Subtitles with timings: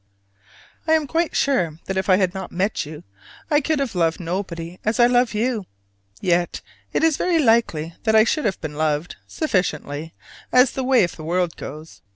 [0.87, 3.03] I am quite sure that if I had not met you,
[3.51, 5.67] I could have loved nobody as I love you.
[6.19, 10.15] Yet it is very likely that I should have loved sufficiently,
[10.51, 12.01] as the way of the world goes.